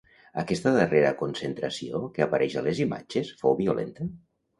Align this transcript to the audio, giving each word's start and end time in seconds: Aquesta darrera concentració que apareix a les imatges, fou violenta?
Aquesta 0.43 0.69
darrera 0.75 1.09
concentració 1.19 2.01
que 2.15 2.23
apareix 2.27 2.55
a 2.61 2.65
les 2.69 2.81
imatges, 2.87 3.31
fou 3.43 3.55
violenta? 3.61 4.09